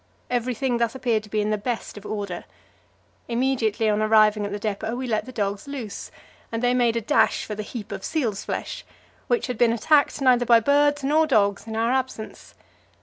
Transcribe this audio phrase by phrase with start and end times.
[0.31, 2.45] Everything thus appeared to be in the best of order.
[3.27, 6.09] Immediately on arriving at the depot we let the dogs loose,
[6.51, 8.83] and they made a dash for the heap of seal's flesh,
[9.27, 12.55] which had been attacked neither by birds nor dogs in our absence.